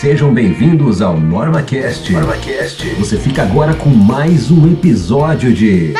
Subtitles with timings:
[0.00, 2.12] Sejam bem-vindos ao NormaCast.
[2.12, 2.88] NormaCast.
[3.00, 5.92] Você fica agora com mais um episódio de.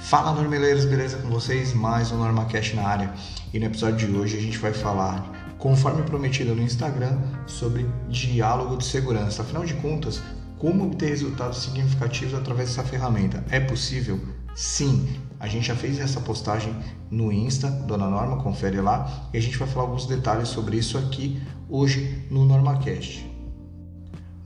[0.00, 1.72] Fala Normeleiros, beleza com vocês?
[1.72, 3.12] Mais um NormaCast na área.
[3.54, 8.78] E no episódio de hoje a gente vai falar, conforme prometido no Instagram, sobre diálogo
[8.78, 9.42] de segurança.
[9.42, 10.20] Afinal de contas,
[10.58, 13.44] como obter resultados significativos através dessa ferramenta?
[13.50, 14.20] É possível?
[14.54, 15.08] Sim,
[15.38, 16.74] a gente já fez essa postagem
[17.10, 20.98] no Insta, Dona Norma, confere lá, e a gente vai falar alguns detalhes sobre isso
[20.98, 23.24] aqui hoje no NormaCast.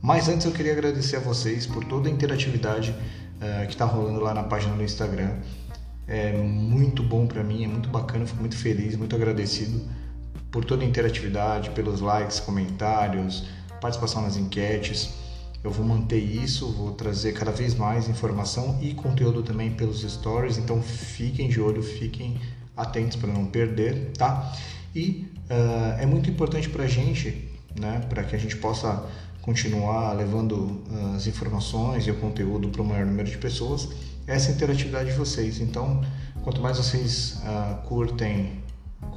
[0.01, 4.19] Mas antes eu queria agradecer a vocês por toda a interatividade uh, que está rolando
[4.19, 5.31] lá na página do Instagram.
[6.05, 9.81] É muito bom para mim, é muito bacana, fico muito feliz, muito agradecido
[10.51, 13.45] por toda a interatividade, pelos likes, comentários,
[13.81, 15.22] participação nas enquetes.
[15.63, 20.57] Eu vou manter isso, vou trazer cada vez mais informação e conteúdo também pelos stories,
[20.57, 22.37] então fiquem de olho, fiquem
[22.75, 24.53] atentos para não perder, tá?
[24.93, 29.05] E uh, é muito importante para a gente, né, para que a gente possa
[29.41, 33.89] continuar levando ah, as informações e o conteúdo para o maior número de pessoas,
[34.25, 35.59] essa interatividade de vocês.
[35.59, 36.01] Então,
[36.43, 38.63] quanto mais vocês uh, curtem,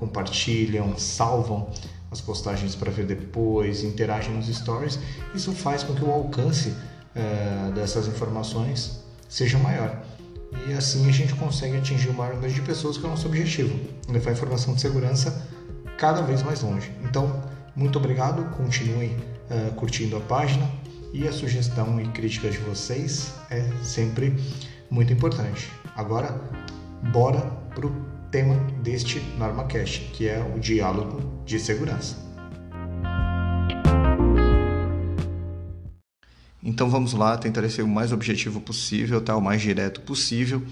[0.01, 1.71] compartilham, salvam
[2.11, 4.99] as postagens para ver depois, interagem nos stories,
[5.35, 10.03] isso faz com que o alcance uh, dessas informações seja maior.
[10.69, 13.27] E assim a gente consegue atingir o maior número de pessoas, que é o nosso
[13.27, 15.47] objetivo, levar a informação de segurança
[15.99, 16.91] cada vez mais longe.
[17.05, 17.43] Então,
[17.75, 19.17] muito obrigado, continuem
[19.51, 20.69] uh, curtindo a página
[21.13, 24.37] e a sugestão e crítica de vocês é sempre
[24.91, 25.71] muito importante.
[25.97, 26.41] Agora,
[27.13, 27.41] bora
[27.75, 32.19] pro tema deste NormaCast, que é o diálogo de segurança.
[36.63, 39.35] Então vamos lá, tentarei ser o mais objetivo possível, tá?
[39.35, 40.63] o mais direto possível.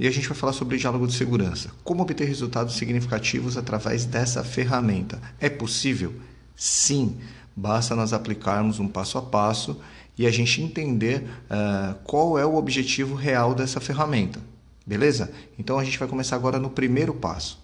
[0.00, 1.70] E a gente vai falar sobre diálogo de segurança.
[1.84, 5.22] Como obter resultados significativos através dessa ferramenta?
[5.38, 6.12] É possível?
[6.56, 7.18] Sim,
[7.54, 9.80] basta nós aplicarmos um passo a passo
[10.18, 14.40] e a gente entender uh, qual é o objetivo real dessa ferramenta.
[14.86, 15.32] Beleza?
[15.58, 17.60] Então a gente vai começar agora no primeiro passo.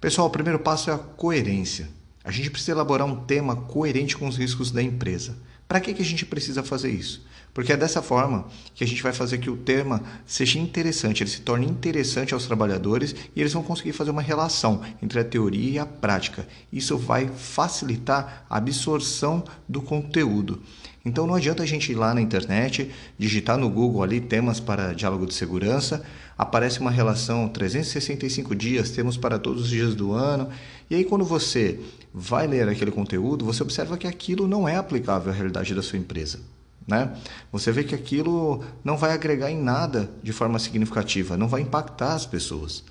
[0.00, 1.88] Pessoal, o primeiro passo é a coerência.
[2.24, 5.36] A gente precisa elaborar um tema coerente com os riscos da empresa.
[5.70, 7.24] Para que, que a gente precisa fazer isso?
[7.54, 11.30] Porque é dessa forma que a gente vai fazer que o tema seja interessante, ele
[11.30, 15.70] se torne interessante aos trabalhadores e eles vão conseguir fazer uma relação entre a teoria
[15.70, 16.44] e a prática.
[16.72, 20.60] Isso vai facilitar a absorção do conteúdo.
[21.04, 24.92] Então não adianta a gente ir lá na internet, digitar no Google ali temas para
[24.92, 26.04] diálogo de segurança,
[26.40, 30.48] aparece uma relação 365 dias, temos para todos os dias do ano,
[30.88, 31.78] e aí quando você
[32.14, 35.98] vai ler aquele conteúdo, você observa que aquilo não é aplicável à realidade da sua
[35.98, 36.40] empresa.
[36.88, 37.14] Né?
[37.52, 42.14] Você vê que aquilo não vai agregar em nada de forma significativa, não vai impactar
[42.14, 42.84] as pessoas.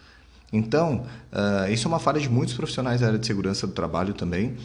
[0.53, 4.13] Então, uh, isso é uma falha de muitos profissionais da área de segurança do trabalho
[4.13, 4.57] também,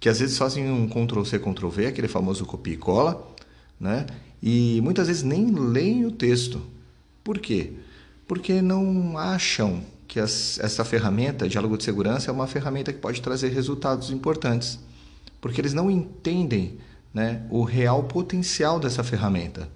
[0.00, 3.30] que às vezes fazem um Ctrl-C, Ctrl-V, aquele famoso copia e cola,
[3.78, 4.06] né?
[4.42, 6.62] e muitas vezes nem leem o texto.
[7.22, 7.74] Por quê?
[8.32, 13.20] Porque não acham que as, essa ferramenta, diálogo de segurança, é uma ferramenta que pode
[13.20, 14.78] trazer resultados importantes.
[15.38, 16.78] Porque eles não entendem
[17.12, 19.68] né, o real potencial dessa ferramenta.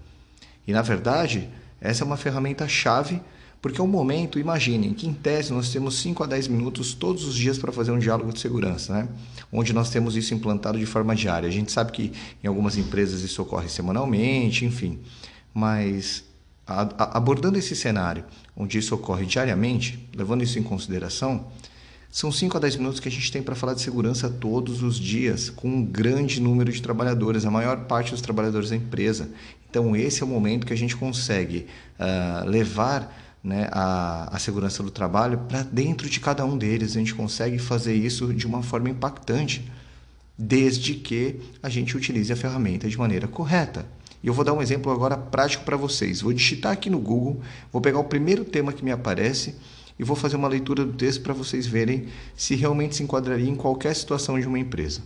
[0.66, 3.20] E na verdade, essa é uma ferramenta chave,
[3.60, 7.26] porque é um momento, imaginem, que em tese nós temos 5 a 10 minutos todos
[7.26, 9.08] os dias para fazer um diálogo de segurança, né?
[9.52, 11.46] onde nós temos isso implantado de forma diária.
[11.46, 12.10] A gente sabe que
[12.42, 14.98] em algumas empresas isso ocorre semanalmente, enfim,
[15.52, 16.24] mas
[16.66, 18.24] abordando esse cenário
[18.56, 21.46] onde isso ocorre diariamente, levando isso em consideração,
[22.10, 24.98] são 5 a 10 minutos que a gente tem para falar de segurança todos os
[24.98, 29.28] dias, com um grande número de trabalhadores, a maior parte dos trabalhadores da empresa.
[29.68, 31.66] Então, esse é o momento que a gente consegue
[32.00, 36.96] uh, levar né, a, a segurança do trabalho para dentro de cada um deles.
[36.96, 39.70] A gente consegue fazer isso de uma forma impactante,
[40.38, 43.84] desde que a gente utilize a ferramenta de maneira correta.
[44.26, 46.20] E eu vou dar um exemplo agora prático para vocês.
[46.20, 47.40] Vou digitar aqui no Google,
[47.72, 49.54] vou pegar o primeiro tema que me aparece
[49.96, 53.54] e vou fazer uma leitura do texto para vocês verem se realmente se enquadraria em
[53.54, 55.00] qualquer situação de uma empresa.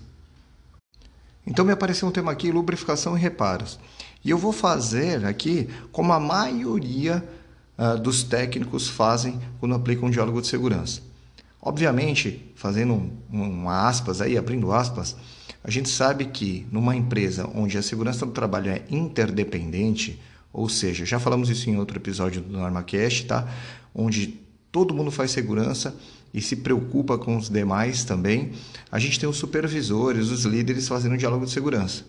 [1.47, 3.79] Então me apareceu um tema aqui, lubrificação e reparos.
[4.25, 7.23] E eu vou fazer aqui como a maioria
[7.77, 11.03] uh, dos técnicos fazem quando aplicam um diálogo de segurança.
[11.61, 15.15] Obviamente, fazendo um, um aspas aí, abrindo aspas,
[15.63, 20.19] a gente sabe que numa empresa onde a segurança do trabalho é interdependente,
[20.53, 23.49] ou seja, já falamos isso em outro episódio do NormaCast, tá?
[23.95, 24.41] Onde
[24.73, 25.95] todo mundo faz segurança
[26.33, 28.53] e se preocupa com os demais também.
[28.91, 32.05] A gente tem os supervisores, os líderes fazendo um diálogo de segurança.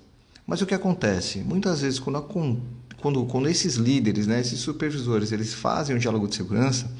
[0.45, 1.39] Mas o que acontece?
[1.39, 2.21] Muitas vezes, quando,
[2.97, 6.91] quando, quando esses líderes, né, esses supervisores, eles fazem o diálogo de segurança,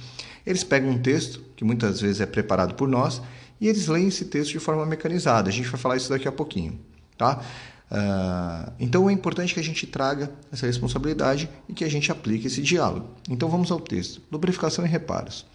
[0.46, 3.22] eles pegam um texto, que muitas vezes é preparado por nós,
[3.62, 5.48] e eles leem esse texto de forma mecanizada.
[5.48, 6.80] A gente vai falar isso daqui a pouquinho.
[7.16, 7.40] Tá?
[7.92, 12.48] Uh, então é importante que a gente traga essa responsabilidade e que a gente aplique
[12.48, 13.10] esse diálogo.
[13.30, 15.46] Então vamos ao texto: lubrificação e reparos.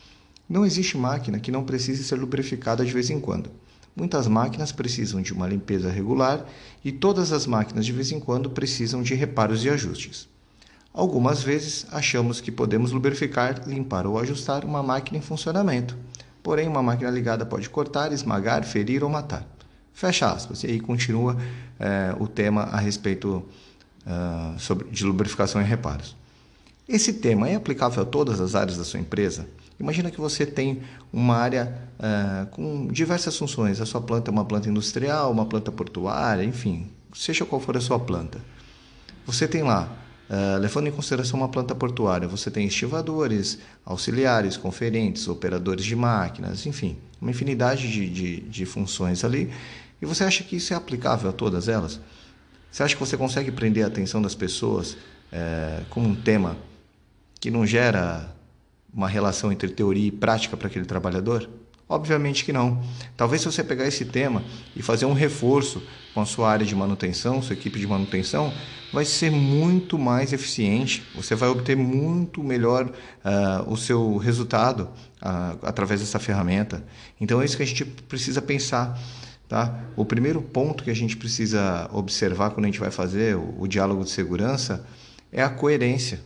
[0.48, 3.50] Não existe máquina que não precise ser lubrificada de vez em quando.
[3.96, 6.46] Muitas máquinas precisam de uma limpeza regular
[6.84, 10.28] e todas as máquinas de vez em quando precisam de reparos e ajustes.
[10.92, 15.96] Algumas vezes achamos que podemos lubrificar, limpar ou ajustar uma máquina em funcionamento.
[16.46, 19.44] Porém, uma máquina ligada pode cortar, esmagar, ferir ou matar.
[19.92, 20.62] Fecha aspas.
[20.62, 21.36] E aí continua
[21.76, 23.44] é, o tema a respeito
[24.06, 26.14] uh, sobre, de lubrificação e reparos.
[26.88, 29.48] Esse tema é aplicável a todas as áreas da sua empresa?
[29.80, 30.82] Imagina que você tem
[31.12, 33.80] uma área uh, com diversas funções.
[33.80, 37.80] A sua planta é uma planta industrial, uma planta portuária, enfim, seja qual for a
[37.80, 38.38] sua planta.
[39.26, 39.92] Você tem lá,
[40.30, 46.66] uh, levando em consideração uma planta portuária, você tem estivadores, auxiliares, conferentes, operadores de máquinas,
[46.66, 49.50] enfim, uma infinidade de, de, de funções ali
[50.00, 52.00] e você acha que isso é aplicável a todas elas?
[52.70, 54.96] Você acha que você consegue prender a atenção das pessoas
[55.32, 56.56] é, com um tema
[57.40, 58.34] que não gera
[58.92, 61.48] uma relação entre teoria e prática para aquele trabalhador?
[61.88, 62.82] Obviamente que não.
[63.16, 64.42] Talvez se você pegar esse tema
[64.74, 65.80] e fazer um reforço
[66.12, 68.52] com a sua área de manutenção, sua equipe de manutenção,
[68.92, 71.04] vai ser muito mais eficiente.
[71.14, 74.88] Você vai obter muito melhor uh, o seu resultado
[75.22, 76.82] uh, através dessa ferramenta.
[77.20, 78.98] Então é isso que a gente precisa pensar.
[79.48, 79.78] Tá?
[79.94, 83.68] O primeiro ponto que a gente precisa observar quando a gente vai fazer o, o
[83.68, 84.84] diálogo de segurança
[85.30, 86.20] é a coerência.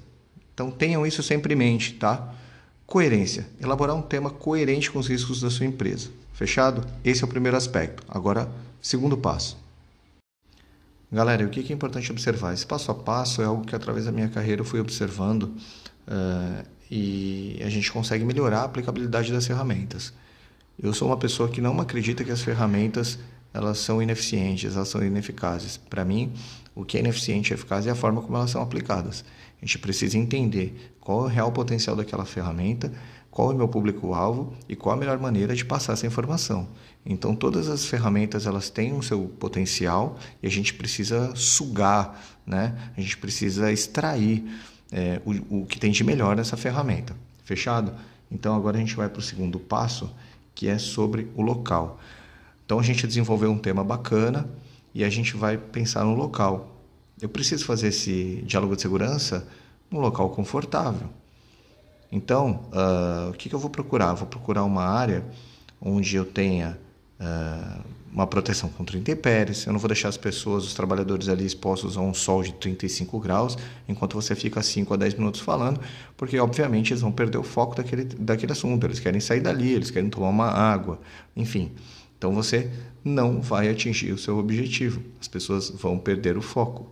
[0.54, 2.34] Então tenham isso sempre em mente, tá?
[2.90, 3.46] Coerência.
[3.60, 6.10] Elaborar um tema coerente com os riscos da sua empresa.
[6.32, 6.84] Fechado?
[7.04, 8.02] Esse é o primeiro aspecto.
[8.08, 8.50] Agora,
[8.82, 9.56] segundo passo.
[11.12, 12.52] Galera, o que é importante observar?
[12.52, 16.66] Esse passo a passo é algo que através da minha carreira eu fui observando uh,
[16.90, 20.12] e a gente consegue melhorar a aplicabilidade das ferramentas.
[20.82, 23.20] Eu sou uma pessoa que não acredita que as ferramentas
[23.52, 25.76] elas são ineficientes, elas são ineficazes.
[25.76, 26.32] Para mim,
[26.74, 29.24] o que é ineficiente e eficaz é a forma como elas são aplicadas.
[29.60, 32.92] A gente precisa entender qual é o real potencial daquela ferramenta,
[33.30, 36.68] qual é o meu público-alvo e qual a melhor maneira de passar essa informação.
[37.04, 42.92] Então, todas as ferramentas elas têm o seu potencial e a gente precisa sugar, né?
[42.96, 44.44] a gente precisa extrair
[44.92, 47.14] é, o, o que tem de melhor nessa ferramenta.
[47.44, 47.92] Fechado?
[48.30, 50.10] Então, agora a gente vai para o segundo passo,
[50.54, 51.98] que é sobre o local.
[52.70, 54.48] Então a gente desenvolveu um tema bacana
[54.94, 56.80] e a gente vai pensar no local.
[57.20, 59.44] Eu preciso fazer esse diálogo de segurança
[59.90, 61.08] num local confortável.
[62.12, 64.14] Então, uh, o que, que, eu vou procurar?
[64.14, 65.24] Vou procurar uma área
[65.82, 66.78] onde eu tenha
[67.18, 67.80] uh,
[68.12, 69.66] uma proteção contra intempéries.
[69.66, 73.18] Eu não vou deixar as pessoas, os trabalhadores ali expostos a um sol de 35
[73.18, 73.58] graus,
[73.88, 75.80] enquanto você fica 5 a 10 minutos falando,
[76.16, 78.86] porque obviamente eles vão perder o foco daquele, daquele assunto.
[78.86, 81.00] Eles querem sair dali, eles querem tomar uma água,
[81.34, 81.72] enfim.
[82.20, 82.70] Então você
[83.02, 85.00] não vai atingir o seu objetivo.
[85.18, 86.90] As pessoas vão perder o foco.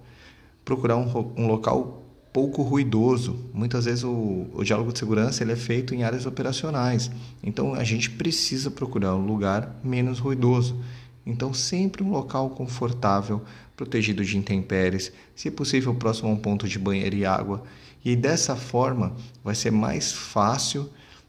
[0.65, 2.03] Procurar um, um local
[2.33, 3.39] pouco ruidoso.
[3.53, 7.11] Muitas vezes o, o, diálogo de segurança ele é feito em áreas operacionais.
[7.43, 10.83] Então a gente precisa procurar um lugar menos ruidoso.
[11.27, 13.43] Então, sempre um local confortável,
[13.77, 17.65] protegido de intempéries, se possível próximo a um ponto de banheiro e água.
[18.03, 19.15] E dessa forma
[19.45, 20.89] vai ser mais fácil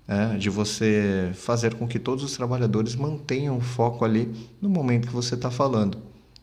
[0.10, 5.08] né, de você fazer com que todos os trabalhadores mantenham o foco ali no momento
[5.08, 6.00] que você está falando.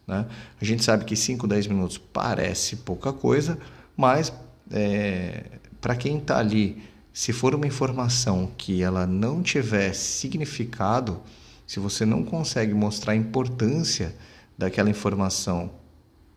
[0.06, 0.24] Né?
[0.60, 3.58] A gente sabe que 5, 10 minutos parece pouca coisa,
[3.96, 4.32] mas
[4.70, 5.46] é,
[5.80, 6.80] para quem está ali,
[7.12, 11.20] se for uma informação que ela não tiver significado,
[11.66, 14.14] se você não consegue mostrar a importância
[14.56, 15.72] daquela informação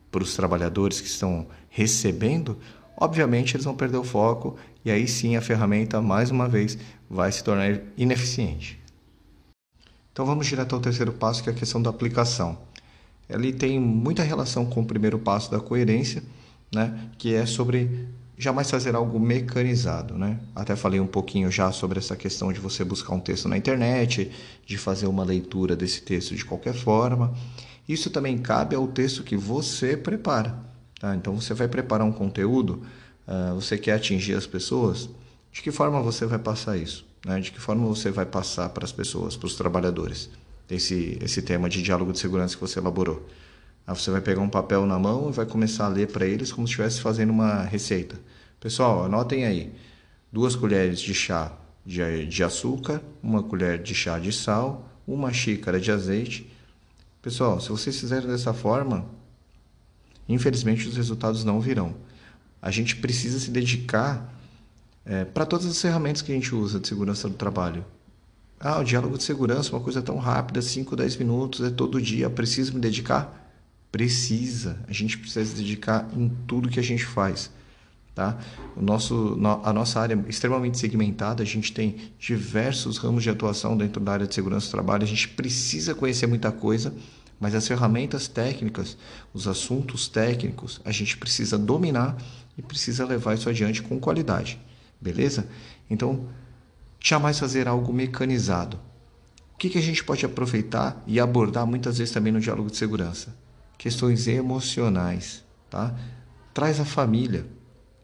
[0.10, 2.58] para os trabalhadores que estão recebendo,
[2.98, 6.78] obviamente eles vão perder o foco e aí sim a ferramenta, mais uma vez,
[7.10, 8.80] vai se tornar ineficiente.
[10.12, 12.58] Então vamos direto ao terceiro passo, que é a questão da aplicação.
[13.30, 16.24] Ele tem muita relação com o primeiro passo da coerência,
[16.74, 18.08] né, que é sobre
[18.40, 20.40] jamais fazer algo mecanizado, né?
[20.56, 24.32] Até falei um pouquinho já sobre essa questão de você buscar um texto na internet,
[24.66, 27.34] de fazer uma leitura desse texto de qualquer forma.
[27.88, 30.58] Isso também cabe ao texto que você prepara.
[31.00, 31.14] Tá?
[31.16, 32.82] Então você vai preparar um conteúdo,
[33.30, 35.10] uh, você quer atingir as pessoas,
[35.52, 37.06] de que forma você vai passar isso?
[37.26, 37.40] Né?
[37.40, 40.30] De que forma você vai passar para as pessoas, para os trabalhadores,
[40.70, 43.26] esse, esse tema de diálogo de segurança que você elaborou?
[43.86, 46.52] Aí você vai pegar um papel na mão e vai começar a ler para eles
[46.52, 48.20] como se estivesse fazendo uma receita.
[48.60, 49.74] Pessoal, anotem aí:
[50.32, 51.52] duas colheres de chá
[51.86, 56.52] de, de açúcar, uma colher de chá de sal, uma xícara de azeite.
[57.22, 59.06] Pessoal, se vocês fizerem dessa forma,
[60.28, 61.96] infelizmente os resultados não virão.
[62.62, 64.34] A gente precisa se dedicar
[65.06, 67.86] é, para todas as ferramentas que a gente usa de segurança do trabalho.
[68.60, 72.30] Ah, o diálogo de segurança, uma coisa tão rápida, 5, 10 minutos, é todo dia,
[72.30, 73.50] preciso me dedicar?
[73.90, 77.50] Precisa, a gente precisa se dedicar em tudo que a gente faz.
[78.14, 78.38] Tá?
[78.76, 83.78] O nosso, a nossa área é extremamente segmentada, a gente tem diversos ramos de atuação
[83.78, 86.94] dentro da área de segurança do trabalho, a gente precisa conhecer muita coisa,
[87.40, 88.98] mas as ferramentas técnicas,
[89.34, 92.18] os assuntos técnicos, a gente precisa dominar
[92.60, 94.60] e precisa levar isso adiante com qualidade,
[95.02, 95.48] beleza?
[95.90, 96.28] Então,
[97.00, 98.78] jamais fazer algo mecanizado.
[99.56, 102.78] O que, que a gente pode aproveitar e abordar muitas vezes também no diálogo de
[102.78, 103.36] segurança?
[103.78, 105.96] Questões emocionais, tá?
[106.54, 107.46] Traz a família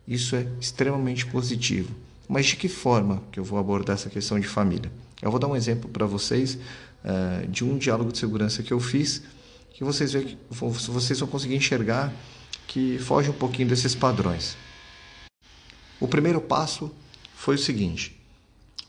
[0.07, 1.93] isso é extremamente positivo.
[2.27, 4.91] Mas de que forma que eu vou abordar essa questão de família?
[5.21, 6.55] Eu vou dar um exemplo para vocês
[7.03, 9.23] uh, de um diálogo de segurança que eu fiz,
[9.71, 12.13] que vocês, vê, vocês vão conseguir enxergar
[12.67, 14.57] que foge um pouquinho desses padrões.
[15.99, 16.91] O primeiro passo
[17.35, 18.19] foi o seguinte: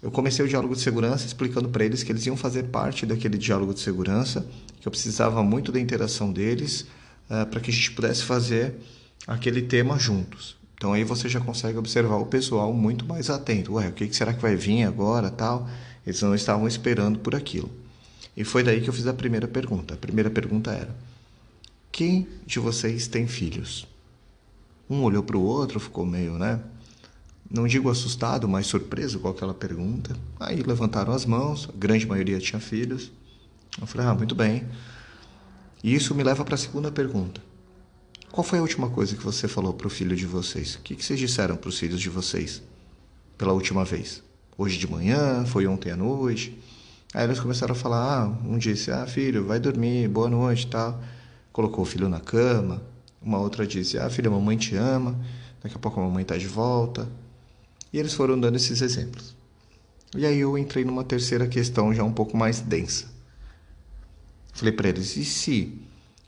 [0.02, 3.38] eu comecei o diálogo de segurança explicando para eles que eles iam fazer parte daquele
[3.38, 4.47] diálogo de segurança,
[4.80, 6.83] que eu precisava muito da interação deles
[7.30, 8.75] uh, para que a gente pudesse fazer
[9.26, 10.56] aquele tema juntos.
[10.75, 13.75] Então aí você já consegue observar o pessoal muito mais atento.
[13.75, 15.68] Ué, o que será que vai vir agora, tal?
[16.06, 17.71] Eles não estavam esperando por aquilo.
[18.37, 19.95] E foi daí que eu fiz a primeira pergunta.
[19.95, 20.95] A primeira pergunta era:
[21.90, 23.87] quem de vocês tem filhos?
[24.88, 26.61] Um olhou para o outro, ficou meio, né?
[27.50, 30.16] Não digo assustado, mas surpreso com aquela pergunta.
[30.38, 33.12] Aí levantaram as mãos, a grande maioria tinha filhos.
[33.81, 34.66] Eu falei: ah, muito bem.
[35.83, 37.40] E isso me leva para a segunda pergunta.
[38.33, 40.75] Qual foi a última coisa que você falou para o filho de vocês?
[40.75, 42.62] O que, que vocês disseram para os filhos de vocês
[43.38, 44.23] pela última vez?
[44.59, 45.45] Hoje de manhã?
[45.47, 46.59] Foi ontem à noite?
[47.14, 51.00] Aí eles começaram a falar: ah, um disse, ah, filho, vai dormir, boa noite tal.
[51.56, 52.82] Colocou o filho na cama.
[53.18, 55.18] Uma outra disse, ah, filho, a mamãe te ama.
[55.62, 57.08] Daqui a pouco a mamãe está de volta.
[57.90, 59.34] E eles foram dando esses exemplos.
[60.14, 63.06] E aí eu entrei numa terceira questão já um pouco mais densa.
[64.52, 65.80] Falei para eles: e se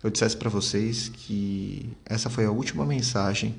[0.03, 3.55] eu dissesse para vocês que essa foi a última mensagem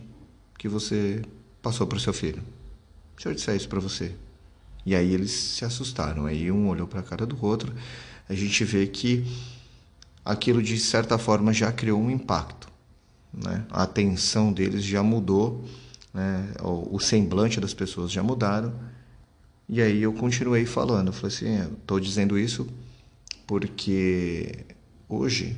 [0.57, 1.21] que você
[1.61, 2.41] passou para o seu filho.
[3.15, 4.15] Se eu disser isso para você.
[4.83, 6.25] E aí eles se assustaram.
[6.25, 7.71] Aí um olhou para a cara do outro.
[8.27, 9.23] A gente vê que
[10.29, 12.69] aquilo de certa forma já criou um impacto.
[13.33, 13.65] Né?
[13.71, 15.65] A atenção deles já mudou,
[16.13, 16.53] né?
[16.61, 18.73] o semblante das pessoas já mudaram.
[19.67, 21.07] E aí eu continuei falando.
[21.07, 22.67] Eu falei assim: estou dizendo isso
[23.47, 24.65] porque
[25.07, 25.57] hoje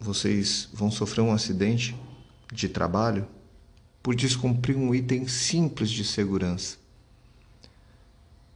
[0.00, 1.94] vocês vão sofrer um acidente
[2.50, 3.26] de trabalho
[4.02, 6.78] por descumprir um item simples de segurança.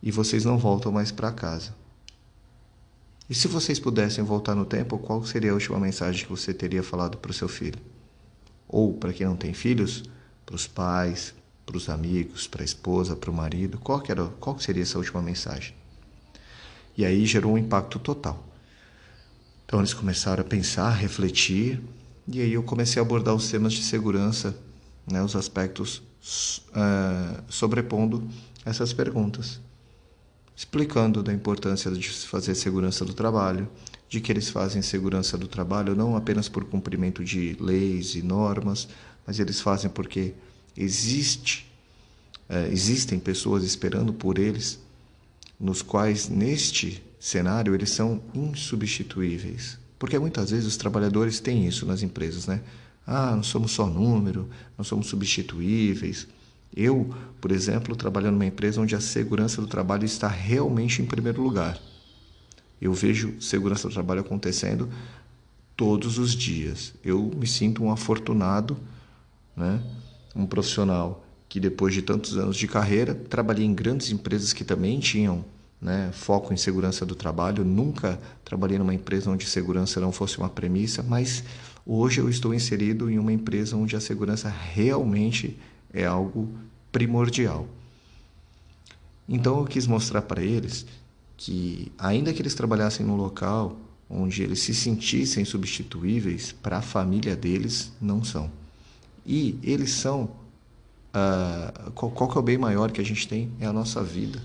[0.02, 1.81] E vocês não voltam mais para casa.
[3.28, 6.82] E se vocês pudessem voltar no tempo, qual seria a última mensagem que você teria
[6.82, 7.78] falado para o seu filho?
[8.68, 10.02] Ou, para quem não tem filhos,
[10.44, 14.58] para os pais, para os amigos, para a esposa, para o marido, qual, era, qual
[14.58, 15.74] seria essa última mensagem?
[16.96, 18.44] E aí gerou um impacto total.
[19.64, 21.80] Então eles começaram a pensar, a refletir,
[22.28, 24.54] e aí eu comecei a abordar os temas de segurança,
[25.10, 26.02] né, os aspectos
[26.70, 28.28] uh, sobrepondo
[28.64, 29.60] essas perguntas,
[30.56, 33.68] explicando da importância de fazer segurança do trabalho,
[34.08, 38.88] de que eles fazem segurança do trabalho não apenas por cumprimento de leis e normas,
[39.26, 40.34] mas eles fazem porque
[40.76, 41.70] existe,
[42.50, 44.78] uh, existem pessoas esperando por eles,
[45.58, 49.78] nos quais neste cenário, eles são insubstituíveis.
[49.98, 52.60] Porque muitas vezes os trabalhadores têm isso nas empresas, né?
[53.06, 56.26] Ah, não somos só número, não somos substituíveis.
[56.74, 61.42] Eu, por exemplo, trabalho numa empresa onde a segurança do trabalho está realmente em primeiro
[61.42, 61.78] lugar.
[62.80, 64.88] Eu vejo segurança do trabalho acontecendo
[65.76, 66.94] todos os dias.
[67.04, 68.76] Eu me sinto um afortunado,
[69.56, 69.82] né?
[70.34, 74.98] um profissional que depois de tantos anos de carreira, trabalhei em grandes empresas que também
[74.98, 75.44] tinham
[75.78, 77.62] né, foco em segurança do trabalho.
[77.62, 81.44] Nunca trabalhei numa empresa onde segurança não fosse uma premissa, mas
[81.84, 85.58] hoje eu estou inserido em uma empresa onde a segurança realmente
[85.92, 86.48] é algo
[86.90, 87.66] primordial.
[89.28, 90.86] Então eu quis mostrar para eles
[91.36, 97.34] que, ainda que eles trabalhassem num local onde eles se sentissem substituíveis, para a família
[97.34, 98.50] deles não são.
[99.24, 100.30] E eles são.
[101.14, 103.50] Uh, qual, qual que é o bem maior que a gente tem?
[103.58, 104.42] É a nossa vida.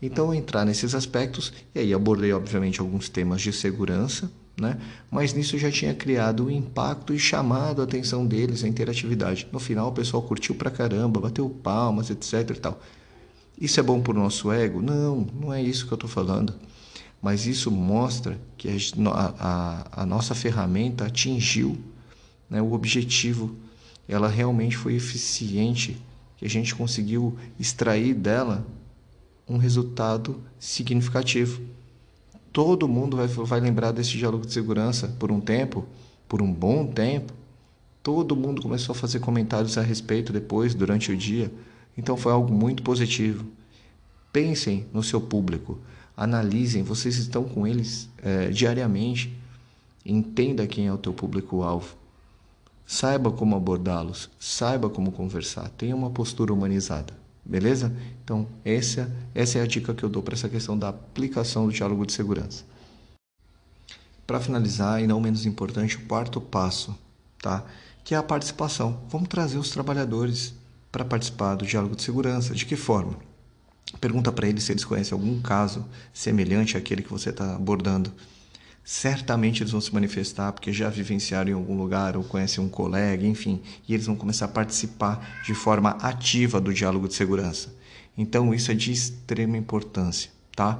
[0.00, 4.78] Então, entrar nesses aspectos, e aí abordei, obviamente, alguns temas de segurança, né?
[5.10, 9.46] mas nisso já tinha criado um impacto e chamado a atenção deles, a interatividade.
[9.52, 12.50] No final, o pessoal curtiu pra caramba, bateu palmas, etc.
[12.50, 12.80] E tal.
[13.60, 14.80] Isso é bom para o nosso ego?
[14.80, 16.54] Não, não é isso que eu estou falando.
[17.20, 21.76] Mas isso mostra que a, a, a nossa ferramenta atingiu
[22.48, 23.54] né, o objetivo
[24.08, 26.00] ela realmente foi eficiente,
[26.38, 28.66] que a gente conseguiu extrair dela
[29.46, 31.60] um resultado significativo.
[32.52, 35.84] Todo mundo vai, vai lembrar desse diálogo de segurança por um tempo,
[36.28, 37.32] por um bom tempo.
[38.02, 41.52] Todo mundo começou a fazer comentários a respeito depois, durante o dia.
[41.96, 43.44] Então foi algo muito positivo.
[44.32, 45.78] Pensem no seu público,
[46.16, 49.36] analisem, vocês estão com eles é, diariamente.
[50.04, 51.96] Entenda quem é o teu público-alvo.
[52.86, 57.12] Saiba como abordá-los, saiba como conversar, tenha uma postura humanizada,
[57.48, 57.96] beleza?
[58.22, 61.72] Então, essa, essa é a dica que eu dou para essa questão da aplicação do
[61.72, 62.64] diálogo de segurança.
[64.26, 66.96] Para finalizar, e não menos importante, o quarto passo,
[67.40, 67.64] tá?
[68.04, 69.00] Que é a participação.
[69.08, 70.54] Vamos trazer os trabalhadores
[70.92, 72.54] para participar do diálogo de segurança.
[72.54, 73.16] De que forma?
[73.98, 78.12] Pergunta para eles se eles conhecem algum caso semelhante àquele que você está abordando
[78.88, 83.26] certamente eles vão se manifestar porque já vivenciaram em algum lugar ou conhecem um colega,
[83.26, 87.74] enfim, e eles vão começar a participar de forma ativa do diálogo de segurança.
[88.16, 90.78] Então isso é de extrema importância, tá?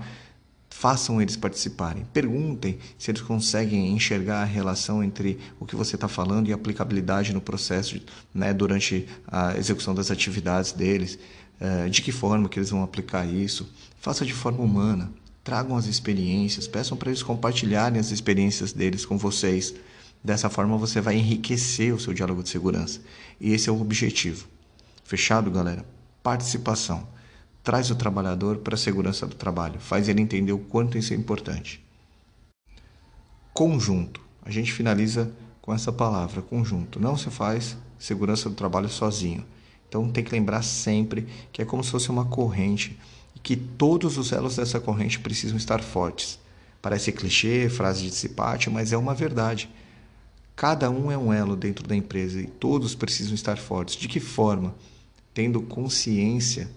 [0.70, 2.06] Façam eles participarem.
[2.10, 6.54] Perguntem se eles conseguem enxergar a relação entre o que você está falando e a
[6.54, 8.00] aplicabilidade no processo,
[8.32, 11.18] né, durante a execução das atividades deles.
[11.60, 13.70] Eh, de que forma que eles vão aplicar isso?
[14.00, 15.12] Faça de forma humana,
[15.48, 19.74] Tragam as experiências, peçam para eles compartilharem as experiências deles com vocês.
[20.22, 23.00] Dessa forma você vai enriquecer o seu diálogo de segurança.
[23.40, 24.46] E esse é o objetivo.
[25.04, 25.86] Fechado, galera?
[26.22, 27.08] Participação.
[27.64, 31.16] Traz o trabalhador para a segurança do trabalho, faz ele entender o quanto isso é
[31.16, 31.82] importante.
[33.54, 34.20] Conjunto.
[34.42, 37.00] A gente finaliza com essa palavra, conjunto.
[37.00, 39.46] Não se faz segurança do trabalho sozinho.
[39.88, 42.98] Então tem que lembrar sempre que é como se fosse uma corrente
[43.48, 46.38] que todos os elos dessa corrente precisam estar fortes.
[46.82, 49.70] Parece clichê, frase de Cipati, mas é uma verdade.
[50.54, 53.96] Cada um é um elo dentro da empresa e todos precisam estar fortes.
[53.96, 54.74] De que forma?
[55.32, 56.68] Tendo consciência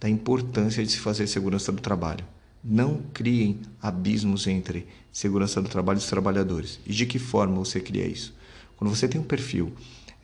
[0.00, 2.24] da importância de se fazer segurança do trabalho.
[2.64, 6.80] Não criem abismos entre segurança do trabalho e os trabalhadores.
[6.86, 8.34] E de que forma você cria isso?
[8.78, 9.74] Quando você tem um perfil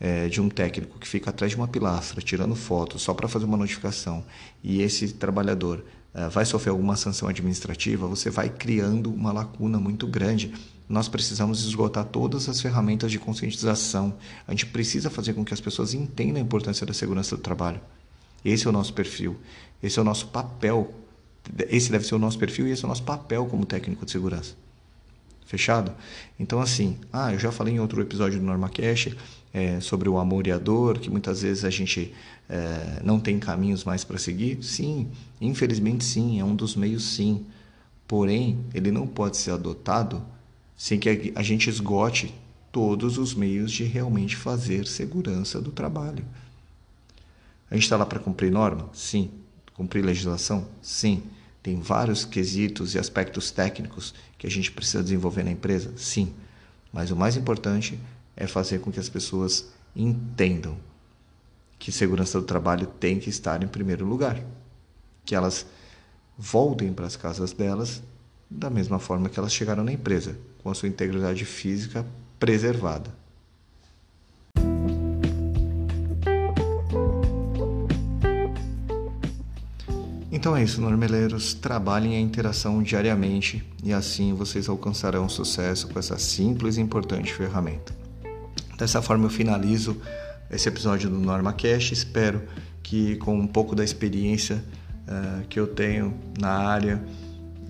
[0.01, 3.45] é, de um técnico que fica atrás de uma pilastra tirando foto só para fazer
[3.45, 4.25] uma notificação
[4.65, 5.85] e esse trabalhador
[6.31, 10.53] vai sofrer alguma sanção administrativa, você vai criando uma lacuna muito grande.
[10.89, 14.15] Nós precisamos esgotar todas as ferramentas de conscientização.
[14.47, 17.81] A gente precisa fazer com que as pessoas entendam a importância da segurança do trabalho.
[18.45, 19.37] Esse é o nosso perfil,
[19.83, 20.93] esse é o nosso papel.
[21.69, 24.11] Esse deve ser o nosso perfil e esse é o nosso papel como técnico de
[24.11, 24.55] segurança.
[25.47, 25.93] Fechado?
[26.39, 29.17] Então, assim, ah, eu já falei em outro episódio do NormaCast
[29.53, 32.15] é, sobre o amor e a dor, que muitas vezes a gente
[32.51, 34.63] é, não tem caminhos mais para seguir.
[34.63, 35.09] Sim,
[35.41, 37.47] infelizmente sim, é um dos meios sim.
[38.09, 40.21] Porém, ele não pode ser adotado
[40.77, 42.35] sem que a gente esgote
[42.73, 46.25] todos os meios de realmente fazer segurança do trabalho.
[47.71, 48.91] A gente está lá para cumprir norma?
[48.93, 49.31] Sim.
[49.75, 50.67] Cumprir legislação?
[50.83, 51.23] Sim.
[51.63, 55.93] Tem vários quesitos e aspectos técnicos que a gente precisa desenvolver na empresa?
[55.97, 56.33] Sim.
[56.93, 57.97] Mas o mais importante
[58.37, 60.77] é fazer com que as pessoas entendam
[61.81, 64.39] que segurança do trabalho tem que estar em primeiro lugar.
[65.25, 65.67] Que elas
[66.39, 68.03] voltem para as casas delas
[68.51, 72.05] da mesma forma que elas chegaram na empresa, com a sua integridade física
[72.39, 73.11] preservada.
[80.31, 81.55] Então é isso, normeleiros.
[81.55, 87.95] Trabalhem a interação diariamente e assim vocês alcançarão sucesso com essa simples e importante ferramenta.
[88.77, 90.01] Dessa forma eu finalizo
[90.51, 91.95] esse episódio do NormaCast.
[91.95, 92.43] Espero
[92.83, 94.63] que com um pouco da experiência
[95.07, 97.03] uh, que eu tenho na área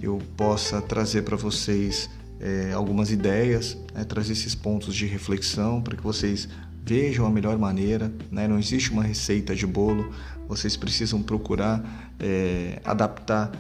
[0.03, 2.09] eu possa trazer para vocês
[2.41, 6.49] eh, algumas ideias, né, trazer esses pontos de reflexão para que vocês
[6.83, 8.11] vejam a melhor maneira.
[8.31, 8.49] Né?
[8.49, 10.11] Não existe uma receita de bolo,
[10.49, 13.53] vocês precisam procurar é, adaptar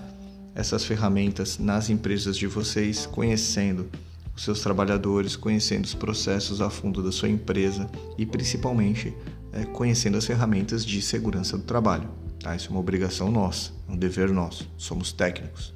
[0.54, 3.88] essas ferramentas nas empresas de vocês, conhecendo
[4.35, 9.14] os seus trabalhadores, conhecendo os processos a fundo da sua empresa e principalmente
[9.53, 12.09] é, conhecendo as ferramentas de segurança do trabalho.
[12.40, 12.57] Tá?
[12.57, 14.71] Isso é uma obrigação nossa, um dever nosso.
[14.77, 15.75] Somos técnicos.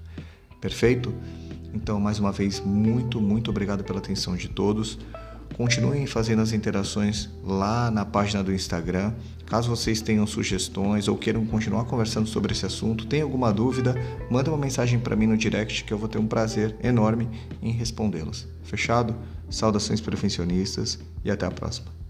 [0.61, 1.14] Perfeito?
[1.75, 4.99] Então, mais uma vez, muito, muito obrigado pela atenção de todos.
[5.57, 9.12] Continuem fazendo as interações lá na página do Instagram.
[9.47, 13.95] Caso vocês tenham sugestões ou queiram continuar conversando sobre esse assunto, tenham alguma dúvida,
[14.29, 17.29] manda uma mensagem para mim no direct que eu vou ter um prazer enorme
[17.62, 18.49] em respondê-las.
[18.64, 19.14] Fechado?
[19.49, 22.04] Saudações perfeccionistas e até a próxima.